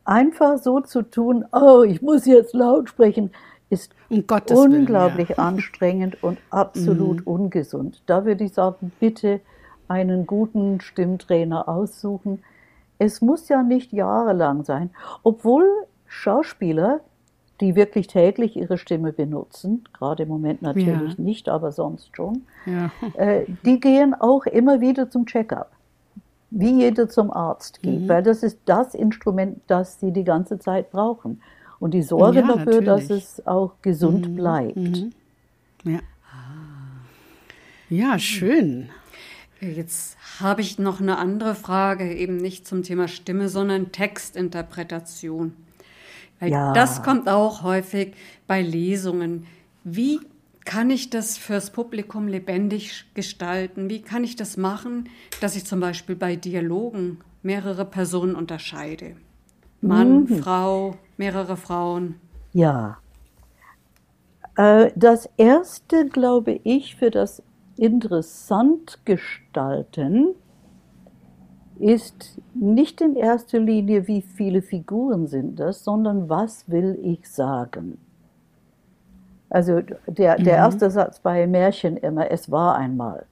Einfach 0.04 0.58
so 0.58 0.82
zu 0.82 1.04
tun, 1.04 1.46
oh, 1.52 1.84
ich 1.84 2.02
muss 2.02 2.26
jetzt 2.26 2.54
laut 2.54 2.90
sprechen, 2.90 3.32
ist 3.70 3.94
um 4.10 4.24
unglaublich 4.48 5.30
Willen, 5.30 5.40
anstrengend 5.40 6.22
und 6.24 6.40
absolut 6.50 7.22
mhm. 7.22 7.28
ungesund. 7.28 8.04
Da 8.06 8.26
würde 8.26 8.44
ich 8.44 8.54
sagen, 8.54 8.92
bitte 9.00 9.40
einen 9.88 10.26
guten 10.26 10.82
Stimmtrainer 10.82 11.68
aussuchen, 11.70 12.44
es 13.02 13.20
muss 13.20 13.50
ja 13.50 13.64
nicht 13.64 13.92
jahrelang 13.92 14.64
sein, 14.64 14.92
obwohl 15.24 15.66
Schauspieler, 16.06 17.00
die 17.60 17.76
wirklich 17.76 18.06
täglich 18.08 18.56
ihre 18.56 18.78
Stimme 18.78 19.12
benutzen, 19.12 19.84
gerade 19.94 20.24
im 20.24 20.30
Moment 20.30 20.62
natürlich 20.62 21.18
ja. 21.18 21.24
nicht, 21.24 21.50
aber 21.50 21.72
sonst 21.72 22.16
schon, 22.16 22.44
ja. 22.66 22.92
äh, 23.16 23.46
die 23.66 23.80
gehen 23.80 24.14
auch 24.14 24.46
immer 24.46 24.82
wieder 24.82 25.10
zum 25.10 25.26
Checkup, 25.26 25.72
wie 26.52 26.82
jeder 26.82 27.10
zum 27.10 27.32
Arzt 27.32 27.82
geht, 27.82 28.02
mhm. 28.02 28.10
weil 28.10 28.22
das 28.22 28.44
ist 28.44 28.60
das 28.66 28.94
Instrument, 28.94 29.62
das 29.66 30.00
sie 30.00 30.12
die 30.12 30.24
ganze 30.24 30.60
Zeit 30.60 30.92
brauchen. 30.92 31.42
Und 31.80 31.96
die 31.96 32.04
sorgen 32.04 32.36
ja, 32.36 32.48
dafür, 32.48 32.82
natürlich. 32.82 32.86
dass 32.86 33.10
es 33.10 33.48
auch 33.48 33.74
gesund 33.82 34.30
mhm. 34.30 34.36
bleibt. 34.36 34.76
Mhm. 34.76 35.12
Ja. 35.84 36.00
ja, 37.90 38.20
schön. 38.20 38.90
Jetzt 39.62 40.18
habe 40.40 40.62
ich 40.62 40.80
noch 40.80 41.00
eine 41.00 41.20
andere 41.20 41.54
Frage, 41.54 42.12
eben 42.14 42.38
nicht 42.38 42.68
zum 42.68 42.82
Thema 42.82 43.08
Stimme, 43.08 43.48
sondern 43.48 43.92
Textinterpretation. 43.92 45.54
Weil 46.40 46.52
ja. 46.52 46.74
das 46.74 47.04
kommt 47.04 47.30
auch 47.30 47.62
häufig 47.62 48.14
bei 48.48 48.64
Lesungen. 48.64 49.46
Wie 49.84 50.20
kann 50.66 50.90
ich 50.90 51.12
das 51.12 51.38
fürs 51.38 51.70
Publikum 51.70 52.28
lebendig 52.28 53.06
gestalten? 53.14 53.88
Wie 53.88 54.02
kann 54.02 54.24
ich 54.24 54.36
das 54.36 54.58
machen, 54.58 55.10
dass 55.42 55.56
ich 55.56 55.66
zum 55.66 55.80
Beispiel 55.80 56.16
bei 56.16 56.36
Dialogen 56.36 57.20
mehrere 57.44 57.86
Personen 57.86 58.36
unterscheide? 58.36 59.16
Mann, 59.82 60.24
mhm. 60.24 60.40
Frau, 60.40 60.96
mehrere 61.18 61.58
Frauen. 61.58 62.16
Ja. 62.54 62.98
Äh, 64.56 64.92
das 64.96 65.30
erste, 65.38 66.08
glaube 66.08 66.60
ich, 66.64 66.96
für 66.96 67.12
das 67.12 67.44
interessant 67.78 69.06
gestalten 69.06 70.36
ist 71.80 72.40
nicht 72.54 73.02
in 73.02 73.16
erster 73.16 73.60
Linie, 73.60 74.08
wie 74.08 74.22
viele 74.22 74.62
Figuren 74.62 75.28
sind 75.28 75.60
das, 75.60 75.84
sondern 75.84 76.30
was 76.30 76.70
will 76.70 77.00
ich 77.02 77.28
sagen. 77.28 77.98
Also 79.50 79.82
der, 80.08 80.38
der 80.38 80.38
mhm. 80.38 80.48
erste 80.48 80.92
Satz 80.92 81.20
bei 81.20 81.46
Märchen 81.48 81.98
immer, 81.98 82.30
es 82.32 82.52
war 82.52 82.78
einmal. 82.78 83.26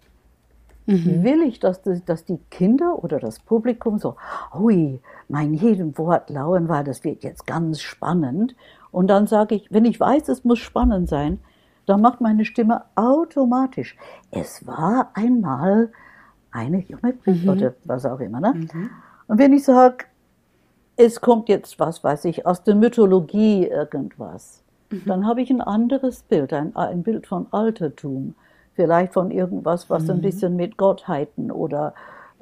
Mhm. 0.85 1.23
Will 1.23 1.43
ich, 1.43 1.59
dass, 1.59 1.81
dass 1.83 2.25
die 2.25 2.39
Kinder 2.49 3.03
oder 3.03 3.19
das 3.19 3.39
Publikum 3.39 3.99
so, 3.99 4.15
hui, 4.53 4.99
mein 5.27 5.53
jedem 5.53 5.95
Wort 5.99 6.31
lauern 6.31 6.67
war, 6.67 6.83
das 6.83 7.03
wird 7.03 7.23
jetzt 7.23 7.45
ganz 7.45 7.79
spannend. 7.79 8.55
Und 8.91 9.07
dann 9.07 9.27
sage 9.27 9.53
ich, 9.53 9.71
wenn 9.71 9.85
ich 9.85 9.99
weiß, 9.99 10.27
es 10.29 10.43
muss 10.43 10.57
spannend 10.57 11.07
sein, 11.07 11.39
dann 11.89 12.01
macht 12.01 12.21
meine 12.21 12.45
Stimme 12.45 12.83
automatisch. 12.95 13.97
Es 14.31 14.65
war 14.67 15.09
einmal 15.15 15.89
eine 16.51 16.79
junge 16.81 17.15
mhm. 17.25 17.49
oder 17.49 17.73
was 17.83 18.05
auch 18.05 18.19
immer. 18.19 18.39
Ne? 18.39 18.53
Mhm. 18.53 18.89
Und 19.27 19.39
wenn 19.39 19.53
ich 19.53 19.63
sage, 19.63 20.05
es 20.95 21.19
kommt 21.19 21.49
jetzt, 21.49 21.79
was 21.79 22.03
weiß 22.03 22.25
ich, 22.25 22.45
aus 22.45 22.63
der 22.63 22.75
Mythologie 22.75 23.65
irgendwas, 23.65 24.63
mhm. 24.91 25.03
dann 25.05 25.27
habe 25.27 25.41
ich 25.41 25.49
ein 25.49 25.61
anderes 25.61 26.21
Bild, 26.23 26.53
ein, 26.53 26.75
ein 26.75 27.03
Bild 27.03 27.25
von 27.25 27.47
Altertum, 27.51 28.35
vielleicht 28.75 29.13
von 29.13 29.31
irgendwas, 29.31 29.89
was 29.89 30.03
mhm. 30.03 30.11
ein 30.11 30.21
bisschen 30.21 30.55
mit 30.55 30.77
Gottheiten 30.77 31.51
oder 31.51 31.93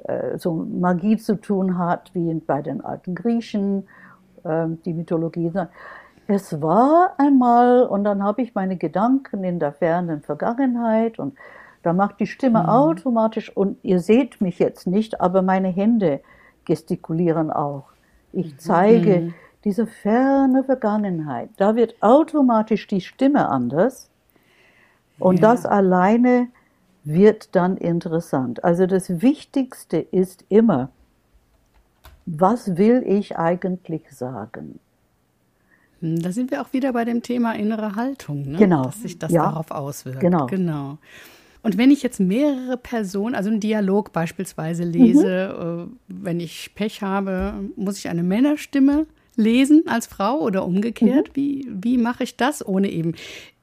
äh, 0.04 0.38
so 0.38 0.52
Magie 0.52 1.16
zu 1.16 1.40
tun 1.40 1.78
hat, 1.78 2.10
wie 2.14 2.34
bei 2.34 2.60
den 2.60 2.82
alten 2.82 3.14
Griechen, 3.14 3.88
äh, 4.44 4.66
die 4.84 4.92
Mythologie. 4.92 5.52
Es 6.30 6.60
war 6.60 7.14
einmal, 7.16 7.86
und 7.86 8.04
dann 8.04 8.22
habe 8.22 8.42
ich 8.42 8.54
meine 8.54 8.76
Gedanken 8.76 9.44
in 9.44 9.58
der 9.58 9.72
fernen 9.72 10.20
Vergangenheit 10.20 11.18
und 11.18 11.34
da 11.82 11.94
macht 11.94 12.20
die 12.20 12.26
Stimme 12.26 12.64
mhm. 12.64 12.68
automatisch, 12.68 13.50
und 13.56 13.78
ihr 13.82 13.98
seht 13.98 14.42
mich 14.42 14.58
jetzt 14.58 14.86
nicht, 14.86 15.22
aber 15.22 15.40
meine 15.40 15.68
Hände 15.68 16.20
gestikulieren 16.66 17.50
auch. 17.50 17.84
Ich 18.32 18.52
mhm. 18.52 18.58
zeige 18.58 19.20
mhm. 19.20 19.34
diese 19.64 19.86
ferne 19.86 20.64
Vergangenheit. 20.64 21.48
Da 21.56 21.76
wird 21.76 21.94
automatisch 22.02 22.86
die 22.86 23.00
Stimme 23.00 23.48
anders 23.48 24.10
und 25.18 25.40
ja. 25.40 25.48
das 25.48 25.64
alleine 25.64 26.48
wird 27.04 27.56
dann 27.56 27.78
interessant. 27.78 28.64
Also 28.64 28.84
das 28.84 29.22
Wichtigste 29.22 29.96
ist 29.96 30.44
immer, 30.50 30.90
was 32.26 32.76
will 32.76 33.02
ich 33.06 33.38
eigentlich 33.38 34.10
sagen? 34.10 34.78
Hm, 36.00 36.20
da 36.22 36.32
sind 36.32 36.50
wir 36.50 36.62
auch 36.62 36.72
wieder 36.72 36.92
bei 36.92 37.04
dem 37.04 37.22
Thema 37.22 37.52
innere 37.54 37.96
Haltung, 37.96 38.50
ne? 38.50 38.58
genau. 38.58 38.84
dass 38.84 39.02
sich 39.02 39.18
das 39.18 39.32
ja. 39.32 39.44
darauf 39.44 39.70
auswirkt. 39.70 40.20
Genau. 40.20 40.46
genau. 40.46 40.98
Und 41.62 41.76
wenn 41.76 41.90
ich 41.90 42.02
jetzt 42.02 42.20
mehrere 42.20 42.76
Personen, 42.76 43.34
also 43.34 43.50
einen 43.50 43.60
Dialog 43.60 44.12
beispielsweise 44.12 44.84
lese, 44.84 45.86
mhm. 45.88 45.98
wenn 46.06 46.40
ich 46.40 46.70
Pech 46.74 47.02
habe, 47.02 47.54
muss 47.76 47.98
ich 47.98 48.08
eine 48.08 48.22
Männerstimme 48.22 49.06
lesen 49.36 49.84
als 49.88 50.06
Frau 50.06 50.38
oder 50.40 50.64
umgekehrt? 50.64 51.30
Mhm. 51.30 51.34
Wie, 51.34 51.68
wie 51.68 51.98
mache 51.98 52.24
ich 52.24 52.36
das, 52.36 52.66
ohne 52.66 52.90
eben 52.90 53.14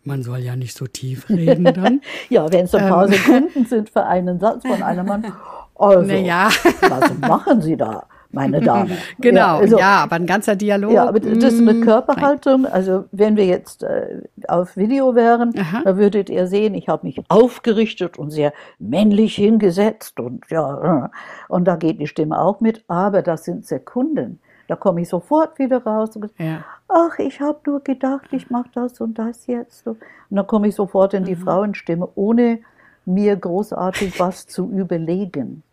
man 0.05 0.21
soll 0.21 0.39
ja 0.39 0.55
nicht 0.55 0.77
so 0.77 0.85
tief 0.85 1.29
reden 1.29 1.63
dann. 1.65 2.01
ja, 2.29 2.51
wenn 2.51 2.65
es 2.65 2.75
ein 2.75 2.87
paar 2.87 3.07
ähm. 3.07 3.13
Sekunden 3.13 3.65
sind 3.65 3.89
für 3.89 4.05
einen 4.05 4.39
Satz 4.39 4.61
von 4.65 4.81
einem 4.81 5.05
Mann. 5.05 5.25
Also, 5.77 6.03
naja. 6.03 6.47
was 6.79 7.17
machen 7.19 7.61
Sie 7.61 7.75
da? 7.75 8.07
Meine 8.35 8.61
Dame. 8.61 8.91
genau, 9.19 9.39
ja, 9.39 9.57
also, 9.57 9.79
ja, 9.79 10.03
aber 10.03 10.17
ein 10.17 10.25
ganzer 10.25 10.55
Dialog. 10.55 10.91
Ja, 10.91 11.07
aber 11.07 11.19
das 11.19 11.53
ist 11.53 11.59
eine 11.59 11.73
mm, 11.73 11.81
Körperhaltung. 11.81 12.65
Also 12.65 13.05
wenn 13.11 13.35
wir 13.37 13.45
jetzt 13.45 13.83
äh, 13.83 14.21
auf 14.47 14.77
Video 14.77 15.15
wären, 15.15 15.53
Aha. 15.57 15.81
da 15.83 15.97
würdet 15.97 16.29
ihr 16.29 16.47
sehen, 16.47 16.75
ich 16.75 16.87
habe 16.89 17.07
mich 17.07 17.21
aufgerichtet 17.29 18.17
und 18.19 18.31
sehr 18.31 18.53
männlich 18.77 19.35
hingesetzt 19.35 20.19
und 20.19 20.43
ja, 20.49 21.05
äh, 21.05 21.09
und 21.47 21.65
da 21.65 21.75
geht 21.75 21.99
die 21.99 22.07
Stimme 22.07 22.39
auch 22.39 22.59
mit, 22.61 22.83
aber 22.87 23.21
das 23.21 23.45
sind 23.45 23.65
Sekunden. 23.65 24.39
Da 24.67 24.75
komme 24.75 25.01
ich 25.01 25.09
sofort 25.09 25.59
wieder 25.59 25.83
raus 25.83 26.15
und 26.15 26.31
ja. 26.37 26.63
ach, 26.87 27.19
ich 27.19 27.39
habe 27.39 27.59
nur 27.65 27.83
gedacht, 27.83 28.27
ich 28.31 28.49
mache 28.49 28.69
das 28.73 28.99
und 28.99 29.17
das 29.19 29.47
jetzt. 29.47 29.87
Und 29.87 29.99
dann 30.29 30.47
komme 30.47 30.67
ich 30.67 30.75
sofort 30.75 31.13
in 31.13 31.23
die 31.23 31.35
mhm. 31.35 31.41
Frauenstimme, 31.41 32.09
ohne 32.15 32.59
mir 33.05 33.35
großartig 33.35 34.19
was 34.19 34.47
zu 34.47 34.69
überlegen. 34.71 35.63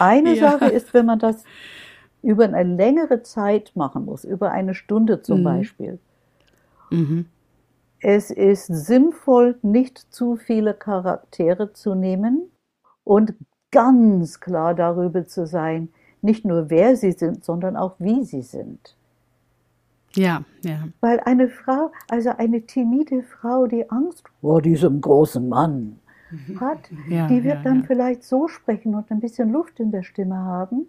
Eine 0.00 0.34
ja. 0.34 0.50
Sache 0.50 0.66
ist, 0.66 0.94
wenn 0.94 1.06
man 1.06 1.18
das 1.18 1.44
über 2.22 2.44
eine 2.44 2.76
längere 2.76 3.22
Zeit 3.22 3.72
machen 3.74 4.04
muss, 4.04 4.24
über 4.24 4.50
eine 4.50 4.74
Stunde 4.74 5.22
zum 5.22 5.40
mhm. 5.40 5.44
Beispiel. 5.44 5.98
Mhm. 6.90 7.26
Es 8.00 8.30
ist 8.30 8.66
sinnvoll, 8.66 9.58
nicht 9.62 9.98
zu 9.98 10.36
viele 10.36 10.74
Charaktere 10.74 11.72
zu 11.72 11.94
nehmen 11.94 12.50
und 13.04 13.34
ganz 13.70 14.40
klar 14.40 14.74
darüber 14.74 15.26
zu 15.26 15.46
sein, 15.46 15.90
nicht 16.22 16.44
nur 16.44 16.70
wer 16.70 16.96
sie 16.96 17.12
sind, 17.12 17.44
sondern 17.44 17.76
auch 17.76 17.96
wie 17.98 18.24
sie 18.24 18.42
sind. 18.42 18.96
Ja, 20.14 20.42
ja. 20.62 20.88
Weil 21.00 21.20
eine 21.20 21.48
Frau, 21.48 21.92
also 22.08 22.30
eine 22.30 22.62
timide 22.62 23.22
Frau, 23.22 23.66
die 23.66 23.88
Angst 23.90 24.24
vor 24.40 24.60
diesem 24.60 25.00
großen 25.00 25.48
Mann 25.48 26.00
hat, 26.60 26.90
ja, 27.08 27.26
die 27.26 27.44
wird 27.44 27.56
ja, 27.56 27.62
dann 27.62 27.80
ja. 27.80 27.86
vielleicht 27.86 28.22
so 28.22 28.48
sprechen 28.48 28.94
und 28.94 29.10
ein 29.10 29.20
bisschen 29.20 29.50
Luft 29.50 29.80
in 29.80 29.90
der 29.90 30.02
Stimme 30.02 30.36
haben. 30.36 30.86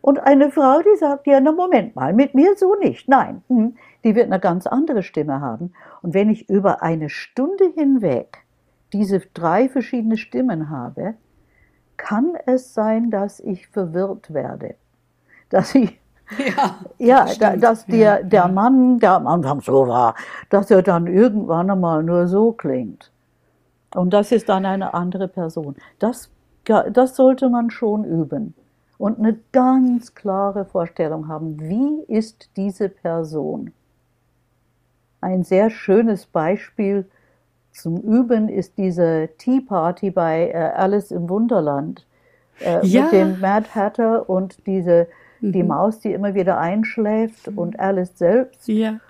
Und 0.00 0.20
eine 0.20 0.50
Frau, 0.50 0.80
die 0.82 0.98
sagt, 0.98 1.26
ja, 1.26 1.40
na 1.40 1.50
Moment 1.50 1.96
mal, 1.96 2.12
mit 2.12 2.34
mir 2.34 2.56
so 2.56 2.74
nicht. 2.74 3.08
Nein, 3.08 3.42
hm, 3.48 3.76
die 4.04 4.14
wird 4.14 4.26
eine 4.26 4.38
ganz 4.38 4.66
andere 4.66 5.02
Stimme 5.02 5.40
haben. 5.40 5.72
Und 6.02 6.12
wenn 6.12 6.28
ich 6.28 6.48
über 6.50 6.82
eine 6.82 7.08
Stunde 7.08 7.72
hinweg 7.74 8.44
diese 8.92 9.20
drei 9.32 9.68
verschiedene 9.68 10.18
Stimmen 10.18 10.68
habe, 10.68 11.14
kann 11.96 12.34
es 12.44 12.74
sein, 12.74 13.10
dass 13.10 13.40
ich 13.40 13.68
verwirrt 13.68 14.34
werde. 14.34 14.74
Dass 15.48 15.74
ich, 15.74 15.98
ja, 16.38 16.80
ja 16.98 17.26
da, 17.40 17.56
dass 17.56 17.86
der, 17.86 18.22
der 18.22 18.48
Mann, 18.48 18.98
der 18.98 19.12
am 19.12 19.26
Anfang 19.26 19.62
so 19.62 19.88
war, 19.88 20.14
dass 20.50 20.70
er 20.70 20.82
dann 20.82 21.06
irgendwann 21.06 21.70
einmal 21.70 22.02
nur 22.02 22.26
so 22.26 22.52
klingt. 22.52 23.10
Und 23.94 24.10
das 24.12 24.32
ist 24.32 24.48
dann 24.48 24.66
eine 24.66 24.94
andere 24.94 25.28
Person. 25.28 25.76
Das, 25.98 26.30
das 26.64 27.16
sollte 27.16 27.48
man 27.48 27.70
schon 27.70 28.04
üben 28.04 28.54
und 28.98 29.18
eine 29.18 29.38
ganz 29.52 30.14
klare 30.14 30.64
Vorstellung 30.64 31.28
haben, 31.28 31.60
wie 31.60 32.02
ist 32.12 32.50
diese 32.56 32.88
Person. 32.88 33.72
Ein 35.20 35.42
sehr 35.42 35.70
schönes 35.70 36.26
Beispiel 36.26 37.06
zum 37.72 38.00
Üben 38.00 38.48
ist 38.48 38.78
diese 38.78 39.30
Tea 39.38 39.60
Party 39.60 40.10
bei 40.10 40.50
äh, 40.50 40.54
Alice 40.54 41.10
im 41.10 41.28
Wunderland 41.28 42.06
äh, 42.60 42.86
ja. 42.86 43.02
mit 43.02 43.12
dem 43.12 43.40
Mad 43.40 43.68
Hatter 43.74 44.28
und 44.28 44.66
diese 44.66 45.08
die 45.40 45.62
mhm. 45.62 45.68
Maus, 45.68 46.00
die 46.00 46.12
immer 46.12 46.34
wieder 46.34 46.58
einschläft 46.58 47.48
und 47.56 47.78
Alice 47.78 48.16
selbst. 48.16 48.66
Ja. 48.68 49.00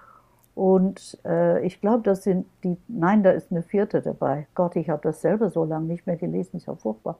Und 0.55 1.19
äh, 1.25 1.65
ich 1.67 1.81
glaube, 1.81 2.03
das 2.05 2.23
sind 2.23 2.47
die, 2.63 2.77
nein, 2.87 3.23
da 3.23 3.31
ist 3.31 3.51
eine 3.51 3.63
vierte 3.63 4.01
dabei. 4.01 4.47
Gott, 4.55 4.77
ich 4.77 4.89
habe 4.89 5.03
das 5.03 5.21
selber 5.21 5.51
so 5.51 5.65
lange 5.65 5.87
nicht 5.87 6.07
mehr 6.07 6.17
gelesen, 6.17 6.59
ist 6.59 6.67
ja 6.67 6.75
furchtbar. 6.77 7.19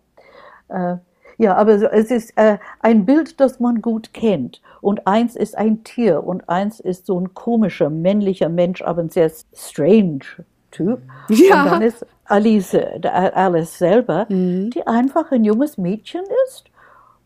Äh, 0.69 0.97
ja, 1.37 1.57
aber 1.57 1.79
so, 1.81 1.87
es 1.87 2.13
ist 2.13 2.33
äh, 2.37 2.59
ein 2.81 3.05
Bild, 3.05 3.41
das 3.41 3.59
man 3.59 3.83
gut 3.83 4.13
kennt. 4.13 4.63
Und 4.81 5.07
eins 5.07 5.35
ist 5.35 5.57
ein 5.59 5.83
Tier 5.83 6.25
und 6.25 6.49
eins 6.49 6.79
ist 6.79 7.07
so 7.07 7.19
ein 7.19 7.35
komischer, 7.35 7.91
männlicher 7.91 8.49
Mensch, 8.49 8.83
aber 8.83 9.03
ein 9.03 9.11
sehr 9.11 9.31
strange 9.53 10.45
Typ. 10.71 11.01
Ja. 11.29 11.65
Und 11.65 11.71
dann 11.73 11.83
ist 11.83 12.07
Alice, 12.27 12.75
Alice 13.03 13.79
selber, 13.79 14.27
mhm. 14.29 14.71
die 14.71 14.87
einfach 14.87 15.33
ein 15.33 15.45
junges 15.45 15.77
Mädchen 15.77 16.23
ist 16.47 16.65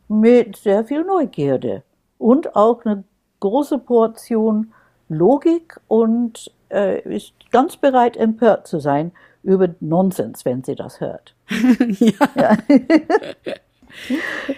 mit 0.09 0.57
sehr 0.57 0.85
viel 0.85 1.05
Neugierde 1.05 1.83
und 2.17 2.57
auch 2.57 2.85
eine 2.85 3.05
große 3.41 3.79
Portion 3.79 4.73
Logik 5.09 5.81
und 5.89 6.53
äh, 6.71 7.01
ist 7.17 7.33
ganz 7.51 7.77
bereit, 7.77 8.17
empört 8.17 8.67
zu 8.67 8.79
sein 8.79 9.13
über 9.43 9.75
Nonsens, 9.81 10.45
wenn 10.45 10.63
sie 10.63 10.75
das 10.75 11.01
hört. 11.01 11.35
ja. 11.99 12.13
Ja. 12.35 12.59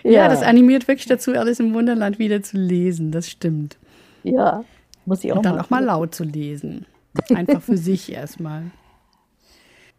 ja. 0.02 0.28
das 0.28 0.42
animiert 0.42 0.88
wirklich 0.88 1.06
dazu, 1.06 1.32
alles 1.32 1.60
im 1.60 1.74
Wunderland 1.74 2.18
wieder 2.18 2.42
zu 2.42 2.56
lesen. 2.56 3.12
Das 3.12 3.28
stimmt. 3.28 3.78
Ja, 4.22 4.64
muss 5.06 5.22
ich 5.22 5.32
auch 5.32 5.36
Und 5.36 5.46
dann 5.46 5.60
auch 5.60 5.70
mal 5.70 5.84
laut 5.84 6.14
zu 6.14 6.24
lesen. 6.24 6.86
Einfach 7.34 7.62
für 7.62 7.76
sich 7.78 8.12
erstmal. 8.12 8.70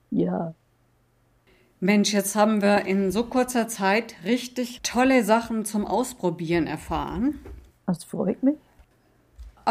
Ja. 0.09 0.53
Mensch, 1.79 2.13
jetzt 2.13 2.35
haben 2.35 2.61
wir 2.61 2.85
in 2.85 3.11
so 3.11 3.23
kurzer 3.23 3.67
Zeit 3.67 4.15
richtig 4.25 4.81
tolle 4.83 5.23
Sachen 5.23 5.65
zum 5.65 5.87
Ausprobieren 5.87 6.67
erfahren. 6.67 7.39
Das 7.87 8.03
freut 8.03 8.43
mich 8.43 8.57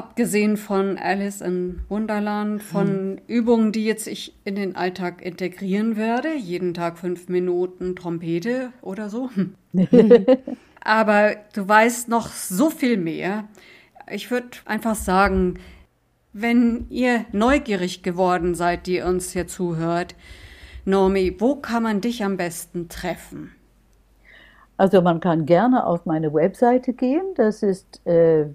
abgesehen 0.00 0.56
von 0.56 0.96
Alice 0.96 1.42
in 1.42 1.82
Wunderland, 1.90 2.62
von 2.62 2.86
hm. 2.86 3.18
Übungen, 3.26 3.70
die 3.70 3.84
jetzt 3.84 4.06
ich 4.06 4.34
in 4.44 4.54
den 4.54 4.74
Alltag 4.74 5.20
integrieren 5.20 5.98
werde, 5.98 6.34
jeden 6.34 6.72
Tag 6.72 6.96
fünf 6.96 7.28
Minuten 7.28 7.96
Trompete 7.96 8.72
oder 8.80 9.10
so. 9.10 9.28
Aber 10.80 11.36
du 11.52 11.68
weißt 11.68 12.08
noch 12.08 12.28
so 12.28 12.70
viel 12.70 12.96
mehr. 12.96 13.44
Ich 14.10 14.30
würde 14.30 14.48
einfach 14.64 14.94
sagen, 14.94 15.58
wenn 16.32 16.86
ihr 16.88 17.26
neugierig 17.32 18.02
geworden 18.02 18.54
seid, 18.54 18.86
die 18.86 19.02
uns 19.02 19.32
hier 19.32 19.48
zuhört, 19.48 20.14
Normi, 20.86 21.36
wo 21.38 21.56
kann 21.56 21.82
man 21.82 22.00
dich 22.00 22.24
am 22.24 22.38
besten 22.38 22.88
treffen? 22.88 23.52
Also 24.78 25.02
man 25.02 25.20
kann 25.20 25.44
gerne 25.44 25.84
auf 25.84 26.06
meine 26.06 26.32
Webseite 26.32 26.94
gehen. 26.94 27.34
Das 27.34 27.62
ist 27.62 28.00
äh, 28.06 28.46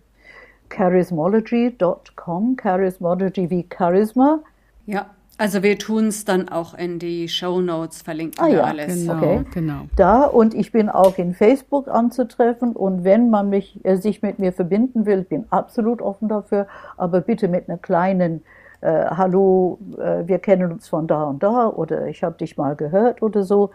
charismology.com, 0.70 2.56
Charismology 2.56 3.50
wie 3.50 3.68
Charisma. 3.70 4.40
Ja, 4.86 5.08
also 5.38 5.64
wir 5.64 5.78
tun 5.78 6.08
es 6.08 6.24
dann 6.24 6.48
auch 6.48 6.76
in 6.76 6.98
die 6.98 7.28
Show 7.28 7.60
Notes, 7.60 8.02
verlinken 8.02 8.42
ah, 8.42 8.48
wir 8.48 8.56
ja, 8.56 8.64
alles. 8.64 9.06
Genau, 9.06 9.18
okay. 9.18 9.46
genau. 9.54 9.82
Da 9.98 10.24
und 10.24 10.54
ich 10.54 10.72
bin 10.72 10.90
auch 10.90 11.18
in 11.18 11.34
Facebook 11.34 11.90
anzutreffen 11.90 12.72
und 12.74 13.04
wenn 13.04 13.30
man 13.30 13.50
mich, 13.50 13.84
äh, 13.84 13.98
sich 13.98 14.22
mit 14.22 14.40
mir 14.40 14.54
verbinden 14.54 15.06
will, 15.06 15.24
bin 15.24 15.46
absolut 15.50 16.02
offen 16.02 16.30
dafür, 16.30 16.68
aber 16.96 17.20
bitte 17.20 17.50
mit 17.50 17.68
einer 17.68 17.78
kleinen 17.78 18.44
äh, 18.80 19.06
Hallo, 19.08 19.78
äh, 19.98 20.26
wir 20.26 20.40
kennen 20.40 20.72
uns 20.72 20.88
von 20.88 21.06
da 21.06 21.26
und 21.26 21.44
da 21.44 21.68
oder 21.68 22.08
ich 22.08 22.24
habe 22.24 22.38
dich 22.38 22.56
mal 22.56 22.78
gehört 22.78 23.22
oder 23.22 23.44
so, 23.44 23.72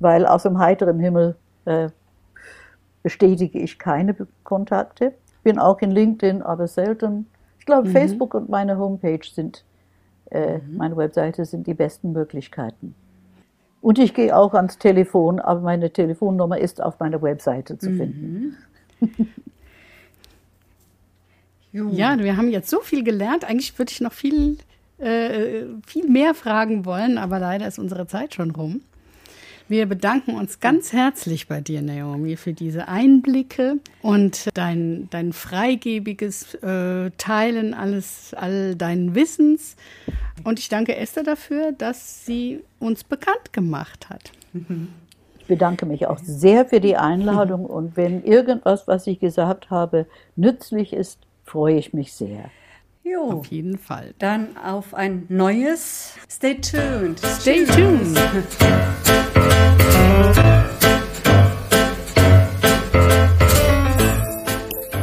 weil 0.00 0.26
aus 0.26 0.42
dem 0.42 0.58
heiteren 0.58 0.98
Himmel 0.98 1.36
äh, 1.64 1.90
bestätige 3.04 3.60
ich 3.60 3.78
keine 3.78 4.16
Kontakte 4.42 5.14
bin 5.48 5.58
auch 5.58 5.80
in 5.80 5.92
LinkedIn, 5.92 6.42
aber 6.42 6.68
selten. 6.68 7.26
Ich 7.58 7.64
glaube, 7.64 7.88
mhm. 7.88 7.92
Facebook 7.92 8.34
und 8.34 8.50
meine 8.50 8.76
Homepage 8.76 9.26
sind, 9.32 9.64
äh, 10.30 10.58
mhm. 10.58 10.76
meine 10.76 10.96
Webseite 10.98 11.46
sind 11.46 11.66
die 11.66 11.72
besten 11.72 12.12
Möglichkeiten. 12.12 12.94
Und 13.80 13.98
ich 13.98 14.12
gehe 14.12 14.36
auch 14.36 14.52
ans 14.52 14.76
Telefon, 14.76 15.40
aber 15.40 15.62
meine 15.62 15.90
Telefonnummer 15.90 16.58
ist 16.58 16.82
auf 16.82 17.00
meiner 17.00 17.22
Webseite 17.22 17.78
zu 17.78 17.90
finden. 17.90 18.56
Mhm. 21.70 21.90
ja, 21.90 22.18
wir 22.18 22.38
haben 22.38 22.48
jetzt 22.48 22.70
so 22.70 22.80
viel 22.80 23.04
gelernt. 23.04 23.44
Eigentlich 23.44 23.78
würde 23.78 23.92
ich 23.92 24.00
noch 24.00 24.14
viel, 24.14 24.56
äh, 24.96 25.66
viel 25.86 26.08
mehr 26.08 26.32
fragen 26.32 26.86
wollen, 26.86 27.18
aber 27.18 27.38
leider 27.38 27.68
ist 27.68 27.78
unsere 27.78 28.06
Zeit 28.06 28.34
schon 28.34 28.52
rum. 28.52 28.80
Wir 29.68 29.84
bedanken 29.84 30.34
uns 30.34 30.60
ganz 30.60 30.94
herzlich 30.94 31.46
bei 31.46 31.60
dir, 31.60 31.82
Naomi, 31.82 32.36
für 32.36 32.54
diese 32.54 32.88
Einblicke 32.88 33.76
und 34.00 34.48
dein, 34.54 35.08
dein 35.10 35.34
freigebiges 35.34 36.54
äh, 36.54 37.10
Teilen 37.18 37.74
alles, 37.74 38.32
all 38.32 38.76
deinen 38.76 39.14
Wissens. 39.14 39.76
Und 40.42 40.58
ich 40.58 40.70
danke 40.70 40.96
Esther 40.96 41.22
dafür, 41.22 41.72
dass 41.72 42.24
sie 42.24 42.64
uns 42.78 43.04
bekannt 43.04 43.52
gemacht 43.52 44.08
hat. 44.08 44.32
Ich 45.38 45.44
bedanke 45.44 45.84
mich 45.84 46.06
auch 46.06 46.18
sehr 46.22 46.64
für 46.64 46.80
die 46.80 46.96
Einladung 46.96 47.66
und 47.66 47.94
wenn 47.94 48.24
irgendwas, 48.24 48.88
was 48.88 49.06
ich 49.06 49.20
gesagt 49.20 49.68
habe, 49.68 50.06
nützlich 50.34 50.94
ist, 50.94 51.18
freue 51.44 51.76
ich 51.76 51.92
mich 51.92 52.14
sehr. 52.14 52.50
Jo. 53.04 53.32
Auf 53.32 53.46
jeden 53.46 53.76
Fall. 53.76 54.14
Dann 54.18 54.56
auf 54.56 54.94
ein 54.94 55.26
neues. 55.28 56.14
Stay 56.30 56.54
tuned. 56.54 57.20
Stay 57.20 57.66
tuned. 57.66 58.18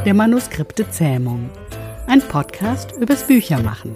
Der 0.06 0.13
Manuskripte 0.13 0.88
Zähmung. 0.91 1.50
Ein 2.06 2.22
Podcast 2.22 2.91
übers 3.00 3.24
Büchermachen. 3.24 3.96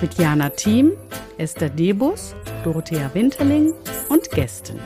Mit 0.00 0.14
Jana 0.14 0.48
Thiem, 0.48 0.92
Esther 1.36 1.68
Debus, 1.68 2.34
Dorothea 2.64 3.10
Winterling 3.12 3.74
und 4.08 4.30
Gästen. 4.30 4.80